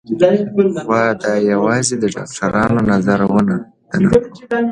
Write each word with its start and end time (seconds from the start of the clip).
خو 0.83 0.95
دا 1.25 1.33
يوازې 1.53 1.95
د 1.99 2.05
ډاکترانو 2.15 2.79
نظر 2.91 3.19
و 3.31 3.37
نه 3.47 3.57
د 3.89 3.91
ناروغ. 4.01 4.21